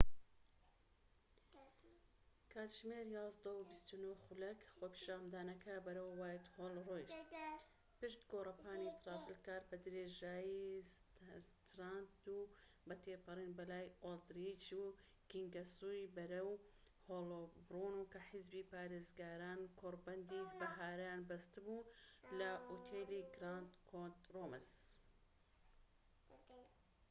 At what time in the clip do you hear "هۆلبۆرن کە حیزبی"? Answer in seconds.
17.07-18.67